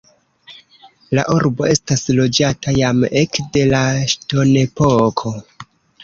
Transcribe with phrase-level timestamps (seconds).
[1.17, 3.81] La urbo estas loĝata jam ekde la
[4.15, 5.35] ŝtonepoko.